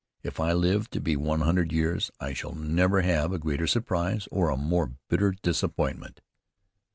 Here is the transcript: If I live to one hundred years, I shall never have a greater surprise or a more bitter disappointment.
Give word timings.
If 0.23 0.39
I 0.39 0.51
live 0.53 0.89
to 0.93 1.15
one 1.17 1.41
hundred 1.41 1.71
years, 1.71 2.09
I 2.19 2.33
shall 2.33 2.55
never 2.55 3.01
have 3.01 3.31
a 3.31 3.37
greater 3.37 3.67
surprise 3.67 4.27
or 4.31 4.49
a 4.49 4.57
more 4.57 4.93
bitter 5.09 5.35
disappointment. 5.43 6.21